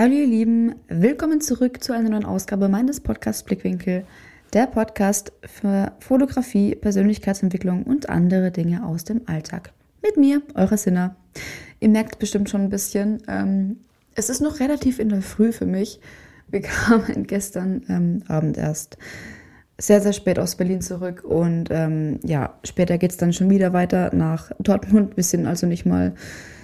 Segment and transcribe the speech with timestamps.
[0.00, 4.06] Hallo ihr Lieben, willkommen zurück zu einer neuen Ausgabe meines Podcasts Blickwinkel,
[4.54, 9.74] der Podcast für Fotografie, Persönlichkeitsentwicklung und andere Dinge aus dem Alltag.
[10.02, 11.16] Mit mir, eurer Sinner.
[11.80, 13.76] Ihr merkt bestimmt schon ein bisschen, ähm,
[14.14, 16.00] es ist noch relativ in der Früh für mich.
[16.48, 18.96] Wir kamen gestern ähm, Abend erst
[19.76, 23.74] sehr, sehr spät aus Berlin zurück und ähm, ja, später geht es dann schon wieder
[23.74, 25.18] weiter nach Dortmund.
[25.18, 26.14] Wir sind also nicht mal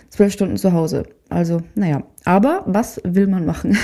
[0.08, 1.04] zwölf Stunden zu Hause.
[1.28, 2.04] Also, naja.
[2.24, 3.76] Aber was will man machen?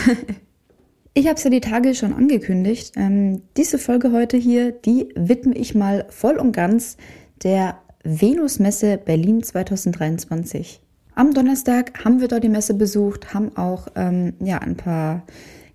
[1.15, 2.93] ich habe es ja die Tage schon angekündigt.
[2.97, 6.97] Ähm, diese Folge heute hier, die widme ich mal voll und ganz
[7.43, 10.81] der Venusmesse Berlin 2023.
[11.15, 15.25] Am Donnerstag haben wir dort die Messe besucht, haben auch ähm, ja, ein paar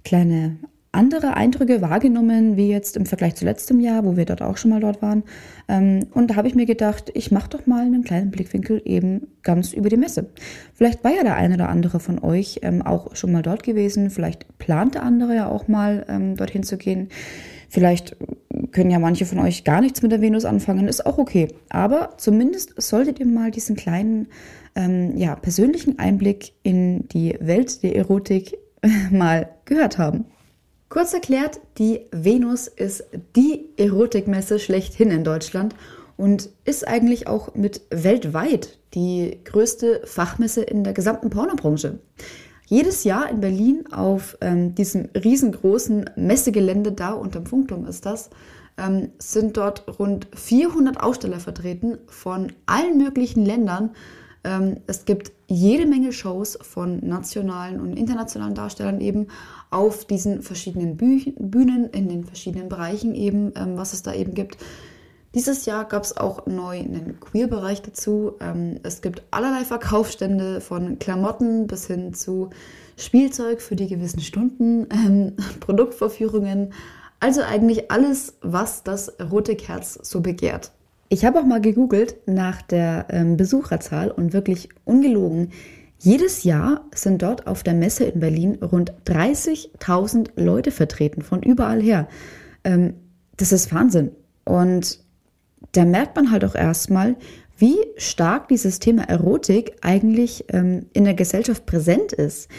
[0.03, 0.57] kleine
[0.97, 4.71] andere Eindrücke wahrgenommen, wie jetzt im Vergleich zu letztem Jahr, wo wir dort auch schon
[4.71, 5.23] mal dort waren.
[5.69, 9.27] Ähm, und da habe ich mir gedacht, ich mache doch mal einen kleinen Blickwinkel eben
[9.43, 10.29] ganz über die Messe.
[10.73, 14.09] Vielleicht war ja der eine oder andere von euch ähm, auch schon mal dort gewesen.
[14.09, 17.09] Vielleicht plant der andere ja auch mal ähm, dorthin zu gehen.
[17.69, 18.16] Vielleicht
[18.72, 21.50] können ja manche von euch gar nichts mit der Venus anfangen, ist auch okay.
[21.69, 24.27] Aber zumindest solltet ihr mal diesen kleinen,
[24.75, 28.57] ähm, ja, persönlichen Einblick in die Welt der Erotik
[29.11, 30.25] mal gehört haben.
[30.89, 33.03] Kurz erklärt, die Venus ist
[33.35, 35.75] die Erotikmesse schlechthin in Deutschland
[36.16, 41.99] und ist eigentlich auch mit weltweit die größte Fachmesse in der gesamten Pornobranche.
[42.67, 48.29] Jedes Jahr in Berlin auf ähm, diesem riesengroßen Messegelände da unterm Funkturm ist das,
[48.77, 53.91] ähm, sind dort rund 400 Aussteller vertreten von allen möglichen Ländern.
[54.48, 59.28] Ähm, es gibt jede Menge Shows von nationalen und internationalen Darstellern eben
[59.70, 64.58] auf diesen verschiedenen Bühnen, in den verschiedenen Bereichen eben, ähm, was es da eben gibt.
[65.36, 68.36] Dieses Jahr gab es auch neu einen Queer-Bereich dazu.
[68.40, 72.50] Ähm, es gibt allerlei Verkaufsstände von Klamotten bis hin zu
[72.95, 74.88] Spielzeug für die gewissen Stunden,
[75.59, 76.72] Produktvorführungen.
[77.20, 80.72] Also eigentlich alles, was das rote Kerz so begehrt.
[81.09, 85.51] Ich habe auch mal gegoogelt nach der ähm, Besucherzahl und wirklich ungelogen.
[86.00, 91.81] Jedes Jahr sind dort auf der Messe in Berlin rund 30.000 Leute vertreten, von überall
[91.81, 92.07] her.
[92.63, 92.95] Ähm,
[93.38, 94.12] das ist Wahnsinn.
[94.44, 95.00] Und
[95.72, 97.16] da merkt man halt auch erstmal,
[97.57, 102.50] wie stark dieses Thema Erotik eigentlich ähm, in der Gesellschaft präsent ist.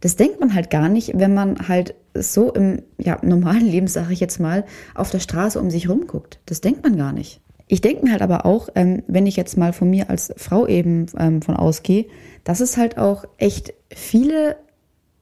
[0.00, 4.12] Das denkt man halt gar nicht, wenn man halt so im ja, normalen Leben, sage
[4.12, 6.40] ich jetzt mal, auf der Straße um sich rumguckt.
[6.46, 7.40] Das denkt man gar nicht.
[7.68, 10.66] Ich denke mir halt aber auch, ähm, wenn ich jetzt mal von mir als Frau
[10.66, 12.06] eben ähm, von ausgehe,
[12.44, 14.56] dass es halt auch echt viele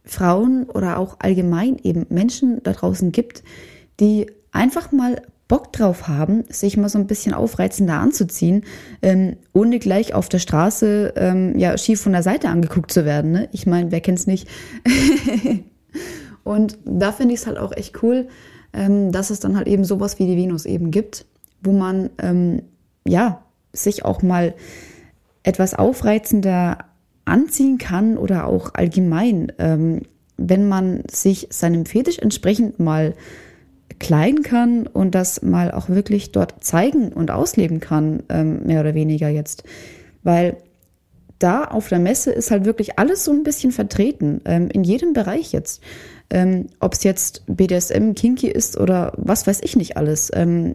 [0.04, 3.42] Frauen oder auch allgemein eben Menschen da draußen gibt,
[3.98, 8.64] die einfach mal Bock drauf haben, sich mal so ein bisschen aufreizender anzuziehen,
[9.02, 13.32] ähm, ohne gleich auf der Straße ähm, ja schief von der Seite angeguckt zu werden.
[13.32, 13.48] Ne?
[13.52, 14.48] Ich meine, wer kennt's nicht?
[16.44, 18.28] Und da finde ich es halt auch echt cool,
[18.72, 21.26] ähm, dass es dann halt eben sowas wie die Venus eben gibt,
[21.64, 22.62] wo man ähm,
[23.06, 23.42] ja
[23.72, 24.54] sich auch mal
[25.42, 26.78] etwas aufreizender
[27.24, 30.02] anziehen kann oder auch allgemein, ähm,
[30.36, 33.14] wenn man sich seinem Fetisch entsprechend mal
[33.98, 38.94] kleiden kann und das mal auch wirklich dort zeigen und ausleben kann, ähm, mehr oder
[38.94, 39.64] weniger jetzt.
[40.22, 40.56] Weil
[41.38, 45.12] da auf der Messe ist halt wirklich alles so ein bisschen vertreten, ähm, in jedem
[45.12, 45.82] Bereich jetzt.
[46.30, 50.30] Ähm, Ob es jetzt BDSM, Kinky ist oder was weiß ich nicht alles.
[50.34, 50.74] Ähm,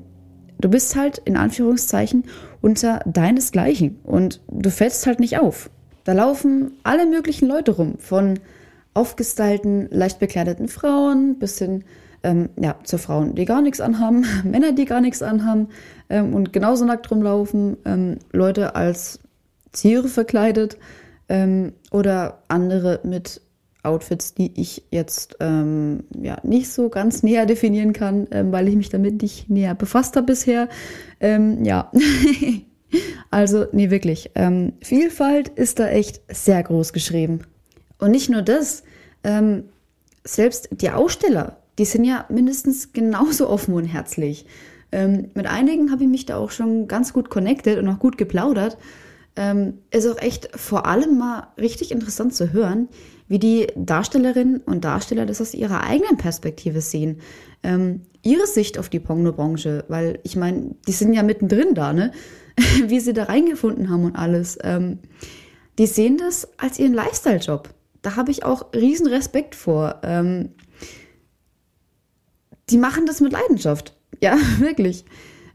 [0.59, 2.25] du bist halt in Anführungszeichen
[2.61, 5.69] unter deinesgleichen und du fällst halt nicht auf.
[6.03, 8.39] Da laufen alle möglichen Leute rum, von
[8.93, 11.83] aufgestylten, leicht bekleideten Frauen bis hin
[12.23, 15.69] ähm, ja, zu Frauen, die gar nichts anhaben, Männer, die gar nichts anhaben
[16.09, 19.19] ähm, und genauso nackt rumlaufen, ähm, Leute als
[19.71, 20.77] Tiere verkleidet
[21.29, 23.41] ähm, oder andere mit
[23.83, 28.75] Outfits, die ich jetzt ähm, ja, nicht so ganz näher definieren kann, ähm, weil ich
[28.75, 30.69] mich damit nicht näher befasst habe bisher.
[31.21, 31.91] ja.
[33.31, 34.31] Also, nee, wirklich.
[34.33, 37.41] Ähm, Vielfalt ist da echt sehr groß geschrieben.
[37.99, 38.83] Und nicht nur das,
[39.23, 39.65] ähm,
[40.23, 44.45] selbst die Aussteller, die sind ja mindestens genauso offen und herzlich.
[44.91, 48.17] Ähm, mit einigen habe ich mich da auch schon ganz gut connected und auch gut
[48.17, 48.77] geplaudert.
[49.41, 52.89] Ähm, ist auch echt vor allem mal richtig interessant zu hören,
[53.29, 57.21] wie die Darstellerinnen und Darsteller das aus ihrer eigenen Perspektive sehen.
[57.63, 62.11] Ähm, ihre Sicht auf die Pornobranche, weil ich meine, die sind ja mittendrin da, ne?
[62.87, 64.57] wie sie da reingefunden haben und alles.
[64.61, 64.99] Ähm,
[65.77, 67.69] die sehen das als ihren Lifestyle-Job.
[68.01, 70.01] Da habe ich auch riesen Respekt vor.
[70.03, 70.49] Ähm,
[72.69, 73.95] die machen das mit Leidenschaft.
[74.21, 75.05] Ja, wirklich.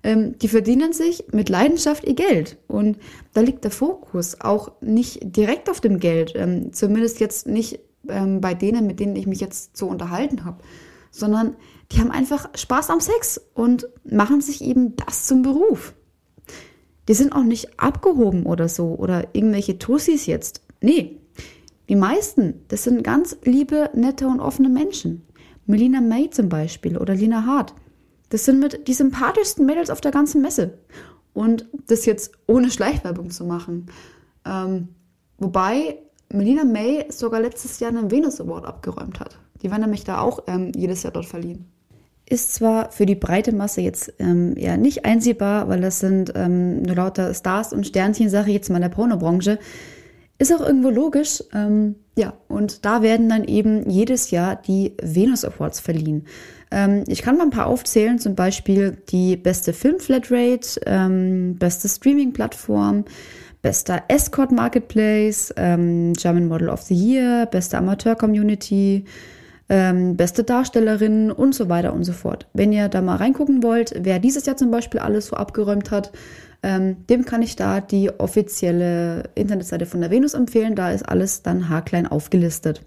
[0.04, 2.58] Ähm, die verdienen sich mit Leidenschaft ihr Geld.
[2.68, 2.98] Und
[3.32, 6.34] da liegt der Fokus auch nicht direkt auf dem Geld.
[6.36, 10.58] Ähm, zumindest jetzt nicht ähm, bei denen, mit denen ich mich jetzt so unterhalten habe,
[11.10, 11.56] sondern
[11.90, 15.94] die haben einfach Spaß am Sex und machen sich eben das zum Beruf.
[17.08, 20.62] Die sind auch nicht abgehoben oder so oder irgendwelche Tussis jetzt.
[20.80, 21.18] Nee,
[21.88, 25.22] die meisten, das sind ganz liebe, nette und offene Menschen.
[25.66, 27.74] Melina May zum Beispiel oder Lina Hart.
[28.34, 30.76] Das sind mit die sympathischsten Mädels auf der ganzen Messe.
[31.34, 33.86] Und das jetzt ohne Schleichwerbung zu machen.
[34.44, 34.88] Ähm,
[35.38, 35.98] wobei
[36.32, 39.38] Melina May sogar letztes Jahr einen Venus Award abgeräumt hat.
[39.62, 41.66] Die werden nämlich da auch ähm, jedes Jahr dort verliehen.
[42.28, 46.82] Ist zwar für die breite Masse jetzt ähm, eher nicht einsehbar, weil das sind ähm,
[46.82, 49.60] nur lauter Stars und Sternchen, sage ich jetzt mal in der Pornobranche.
[50.38, 51.42] Ist auch irgendwo logisch.
[51.52, 56.26] Ähm, ja, und da werden dann eben jedes Jahr die Venus Awards verliehen.
[56.70, 63.04] Ähm, ich kann mal ein paar aufzählen, zum Beispiel die beste Film-Flatrate, ähm, beste Streaming-Plattform,
[63.62, 69.04] bester Escort Marketplace, ähm, German Model of the Year, beste Amateur-Community,
[69.68, 72.48] ähm, beste Darstellerin und so weiter und so fort.
[72.52, 76.12] Wenn ihr da mal reingucken wollt, wer dieses Jahr zum Beispiel alles so abgeräumt hat,
[76.64, 80.74] ähm, dem kann ich da die offizielle Internetseite von der Venus empfehlen.
[80.74, 82.80] Da ist alles dann haarklein aufgelistet.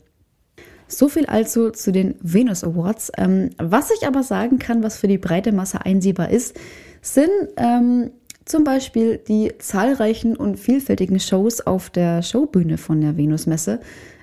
[0.87, 3.11] So viel also zu den Venus Awards.
[3.17, 6.59] Ähm, was ich aber sagen kann, was für die breite Masse einsehbar ist,
[7.03, 8.09] sind ähm,
[8.45, 13.79] zum Beispiel die zahlreichen und vielfältigen Shows auf der Showbühne von der Venus-Messe.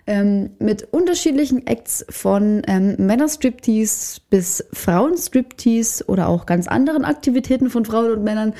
[0.07, 7.85] Ähm, mit unterschiedlichen Acts von ähm, Männerstriptease bis Frauenstriptease oder auch ganz anderen Aktivitäten von
[7.85, 8.53] Frauen und Männern.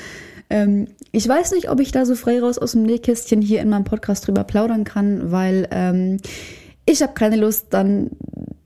[0.49, 3.69] Ähm, ich weiß nicht, ob ich da so frei raus aus dem Nähkästchen hier in
[3.69, 6.17] meinem Podcast drüber plaudern kann, weil ähm,
[6.85, 8.11] ich habe keine Lust, dann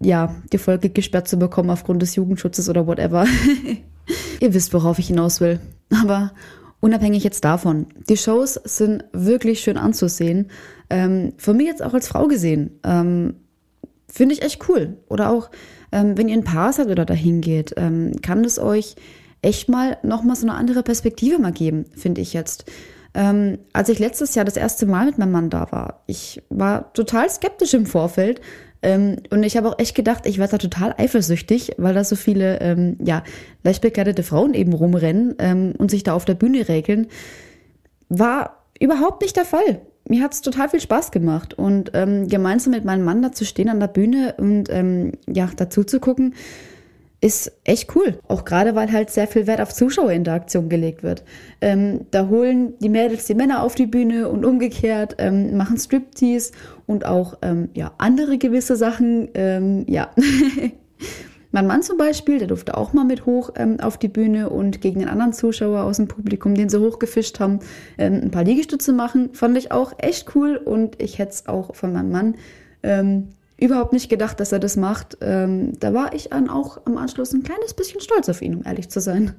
[0.02, 3.26] ja die Folge gesperrt zu bekommen aufgrund des Jugendschutzes oder whatever.
[4.40, 5.60] Ihr wisst, worauf ich hinaus will.
[6.02, 6.34] Aber
[6.80, 10.50] unabhängig jetzt davon, die Shows sind wirklich schön anzusehen.
[10.90, 13.36] Ähm, von mir jetzt auch als Frau gesehen, ähm,
[14.08, 14.98] finde ich echt cool.
[15.08, 15.50] Oder auch,
[15.92, 18.96] ähm, wenn ihr ein Paar seid oder dahin geht, ähm, kann es euch
[19.42, 22.66] echt mal nochmal so eine andere Perspektive mal geben, finde ich jetzt.
[23.14, 26.94] Ähm, als ich letztes Jahr das erste Mal mit meinem Mann da war, ich war
[26.94, 28.42] total skeptisch im Vorfeld.
[28.82, 32.16] Ähm, und ich habe auch echt gedacht, ich werde da total eifersüchtig, weil da so
[32.16, 33.24] viele, ähm, ja,
[33.64, 37.08] leicht bekleidete Frauen eben rumrennen ähm, und sich da auf der Bühne regeln.
[38.08, 39.82] War überhaupt nicht der Fall.
[40.08, 43.46] Mir hat es total viel Spaß gemacht und ähm, gemeinsam mit meinem Mann da zu
[43.46, 46.34] stehen an der Bühne und ähm, ja, dazu zu gucken,
[47.22, 48.20] ist echt cool.
[48.28, 51.24] Auch gerade, weil halt sehr viel Wert auf Zuschauerinteraktion gelegt wird.
[51.60, 56.54] Ähm, da holen die Mädels die Männer auf die Bühne und umgekehrt, ähm, machen Striptease
[56.88, 59.30] und auch ähm, ja, andere gewisse Sachen.
[59.34, 60.10] Ähm, ja.
[61.52, 64.80] mein Mann zum Beispiel, der durfte auch mal mit hoch ähm, auf die Bühne und
[64.80, 67.60] gegen den anderen Zuschauer aus dem Publikum, den sie hochgefischt haben,
[67.98, 69.34] ähm, ein paar Liegestütze machen.
[69.34, 72.36] Fand ich auch echt cool und ich hätte es auch von meinem Mann
[73.60, 75.18] überhaupt nicht gedacht, dass er das macht.
[75.22, 78.66] Ähm, da war ich dann auch am Anschluss ein kleines bisschen stolz auf ihn, um
[78.66, 79.36] ehrlich zu sein.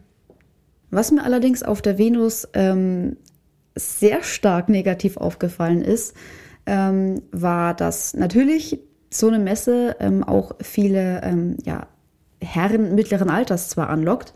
[0.90, 3.16] Was mir allerdings auf der Venus ähm,
[3.76, 6.14] sehr stark negativ aufgefallen ist,
[6.66, 8.80] ähm, war, dass natürlich
[9.10, 11.86] so eine Messe ähm, auch viele ähm, ja,
[12.40, 14.34] Herren mittleren Alters zwar anlockt,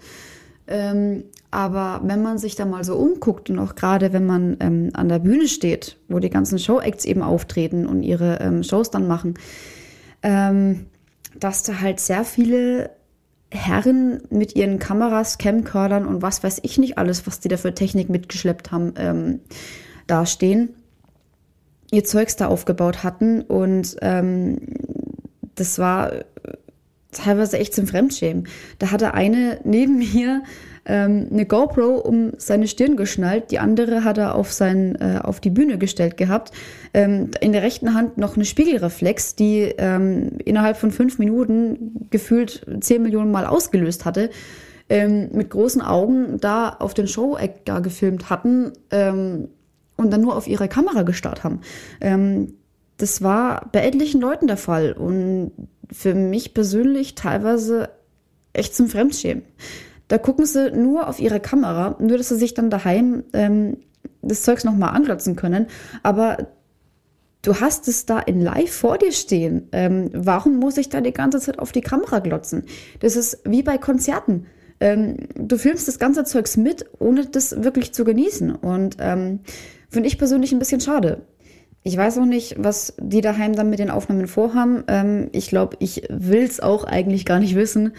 [0.66, 4.90] ähm, aber wenn man sich da mal so umguckt und auch gerade wenn man ähm,
[4.94, 9.06] an der Bühne steht, wo die ganzen Show-Acts eben auftreten und ihre ähm, Shows dann
[9.06, 9.34] machen,
[10.22, 10.87] ähm,
[11.38, 12.90] dass da halt sehr viele
[13.50, 17.74] Herren mit ihren Kameras, Camcordern und was weiß ich nicht alles, was die da für
[17.74, 19.41] Technik mitgeschleppt haben, ähm,
[20.06, 20.70] dastehen,
[21.93, 23.43] ihr Zeugs da aufgebaut hatten.
[23.43, 24.58] Und ähm,
[25.55, 26.12] das war
[27.15, 28.49] teilweise echt zum Fremdschämen.
[28.79, 30.43] Da hatte eine neben mir
[30.87, 35.41] ähm, eine GoPro um seine Stirn geschnallt, die andere hat er auf, sein, äh, auf
[35.41, 36.53] die Bühne gestellt gehabt.
[36.93, 42.67] Ähm, in der rechten Hand noch eine Spiegelreflex, die ähm, innerhalb von fünf Minuten gefühlt
[42.81, 44.31] zehn Millionen Mal ausgelöst hatte.
[44.91, 49.49] Ähm, mit großen Augen da auf den Show-Act da gefilmt hatten ähm,
[49.97, 51.61] und dann nur auf ihre Kamera gestarrt haben.
[52.96, 55.53] Das war bei etlichen Leuten der Fall und
[55.91, 57.91] für mich persönlich teilweise
[58.53, 59.43] echt zum Fremdschämen.
[60.08, 63.79] Da gucken sie nur auf ihre Kamera, nur dass sie sich dann daheim ähm,
[64.22, 65.67] das Zeugs nochmal anglotzen können.
[66.03, 66.48] Aber
[67.43, 69.69] du hast es da in live vor dir stehen.
[69.72, 72.65] Ähm, warum muss ich da die ganze Zeit auf die Kamera glotzen?
[73.01, 74.46] Das ist wie bei Konzerten.
[74.81, 78.55] Ähm, du filmst das ganze Zeugs mit, ohne das wirklich zu genießen.
[78.55, 79.41] Und ähm,
[79.89, 81.22] finde ich persönlich ein bisschen schade.
[81.86, 84.84] Ich weiß auch nicht, was die daheim dann mit den Aufnahmen vorhaben.
[84.88, 87.93] Ähm, ich glaube, ich will es auch eigentlich gar nicht wissen.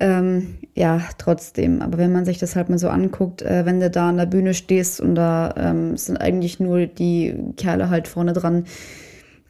[0.00, 1.80] Ähm, ja, trotzdem.
[1.80, 4.26] Aber wenn man sich das halt mal so anguckt, äh, wenn du da an der
[4.26, 8.64] Bühne stehst und da ähm, sind eigentlich nur die Kerle halt vorne dran,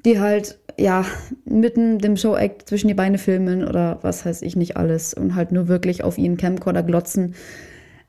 [0.05, 1.05] die halt ja,
[1.47, 5.51] mitten dem Show-Act zwischen die Beine filmen oder was weiß ich nicht alles und halt
[5.51, 7.35] nur wirklich auf ihren Camcorder glotzen.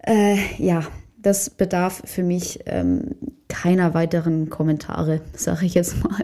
[0.06, 0.84] Äh, ja,
[1.22, 3.16] das bedarf für mich ähm,
[3.48, 6.24] keiner weiteren Kommentare, sage ich jetzt mal.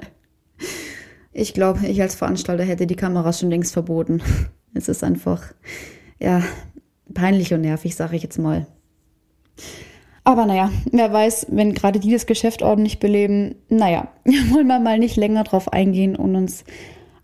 [1.33, 4.21] Ich glaube, ich als Veranstalter hätte die Kamera schon längst verboten.
[4.77, 5.53] Es ist einfach,
[6.19, 6.43] ja,
[7.13, 8.67] peinlich und nervig, sage ich jetzt mal.
[10.25, 14.09] Aber naja, wer weiß, wenn gerade die das Geschäft ordentlich beleben, naja,
[14.51, 16.65] wollen wir mal nicht länger drauf eingehen und uns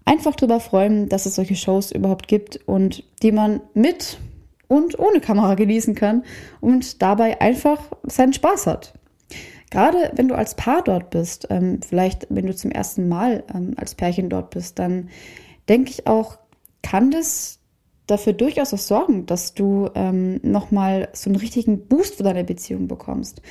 [0.05, 4.17] einfach darüber freuen, dass es solche Shows überhaupt gibt und die man mit
[4.71, 6.23] und ohne Kamera genießen kann
[6.61, 8.93] und dabei einfach seinen Spaß hat.
[9.69, 13.73] Gerade wenn du als Paar dort bist, ähm, vielleicht wenn du zum ersten Mal ähm,
[13.75, 15.09] als Pärchen dort bist, dann
[15.67, 16.37] denke ich auch,
[16.83, 17.59] kann das
[18.07, 22.87] dafür durchaus auch sorgen, dass du ähm, nochmal so einen richtigen Boost für deine Beziehung
[22.87, 23.41] bekommst.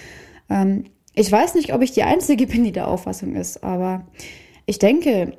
[0.48, 0.84] Ähm,
[1.14, 4.06] ich weiß nicht, ob ich die Einzige bin, die der Auffassung ist, aber
[4.64, 5.36] ich denke,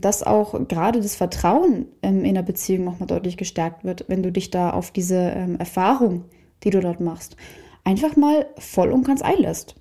[0.00, 4.30] dass auch gerade das Vertrauen ähm, in der Beziehung nochmal deutlich gestärkt wird, wenn du
[4.30, 6.24] dich da auf diese ähm, Erfahrung,
[6.62, 7.36] die du dort machst,
[7.84, 9.74] einfach mal voll und ganz einlässt.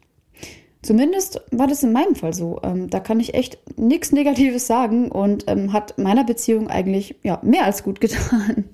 [0.81, 2.59] Zumindest war das in meinem Fall so.
[2.61, 7.39] Ähm, da kann ich echt nichts Negatives sagen und ähm, hat meiner Beziehung eigentlich ja,
[7.41, 8.65] mehr als gut getan.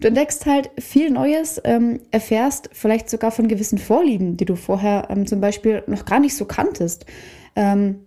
[0.00, 5.06] Du entdeckst halt viel Neues, ähm, erfährst vielleicht sogar von gewissen Vorlieben, die du vorher
[5.08, 7.06] ähm, zum Beispiel noch gar nicht so kanntest.
[7.54, 8.00] Ähm,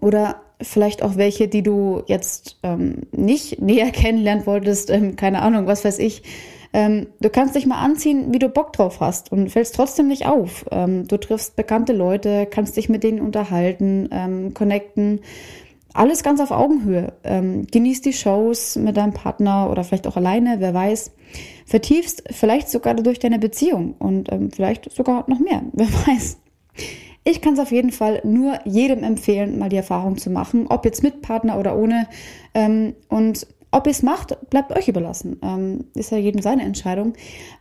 [0.00, 5.84] oder vielleicht auch welche, die du jetzt ähm, nicht näher kennenlernen wolltest, keine Ahnung, was
[5.84, 6.22] weiß ich.
[6.72, 10.26] Ähm, du kannst dich mal anziehen, wie du Bock drauf hast und fällst trotzdem nicht
[10.26, 10.66] auf.
[10.70, 15.20] Ähm, du triffst bekannte Leute, kannst dich mit denen unterhalten, ähm, connecten.
[15.94, 17.14] Alles ganz auf Augenhöhe.
[17.24, 21.12] Ähm, genießt die Shows mit deinem Partner oder vielleicht auch alleine, wer weiß.
[21.64, 26.38] Vertiefst vielleicht sogar durch deine Beziehung und ähm, vielleicht sogar noch mehr, wer weiß.
[27.28, 30.86] Ich kann es auf jeden Fall nur jedem empfehlen, mal die Erfahrung zu machen, ob
[30.86, 32.08] jetzt mit Partner oder ohne.
[32.54, 35.38] Ähm, und ob ihr es macht, bleibt euch überlassen.
[35.42, 37.12] Ähm, ist ja jedem seine Entscheidung.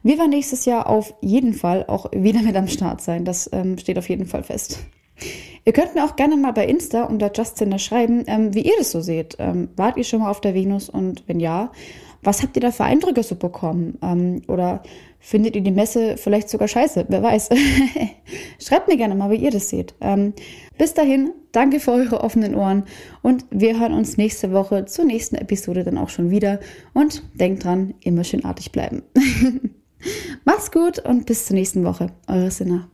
[0.04, 3.26] Wir werden nächstes Jahr auf jeden Fall auch wieder mit am Start sein.
[3.26, 4.80] Das ähm, steht auf jeden Fall fest.
[5.66, 8.92] Ihr könnt mir auch gerne mal bei Insta unter Justin schreiben, ähm, wie ihr das
[8.92, 9.36] so seht.
[9.38, 11.74] Ähm, wart ihr schon mal auf der Venus und wenn ja,
[12.28, 13.98] was habt ihr da für Eindrücke so bekommen?
[14.02, 14.84] Ähm, oder
[15.18, 17.06] findet ihr die Messe vielleicht sogar scheiße?
[17.08, 17.50] Wer weiß.
[18.60, 19.96] Schreibt mir gerne mal, wie ihr das seht.
[20.02, 20.34] Ähm,
[20.78, 22.84] bis dahin, danke für eure offenen Ohren
[23.22, 26.60] und wir hören uns nächste Woche zur nächsten Episode dann auch schon wieder.
[26.94, 29.04] Und denkt dran, immer schön artig bleiben.
[30.44, 32.08] Macht's gut und bis zur nächsten Woche.
[32.28, 32.90] Eure Sinna.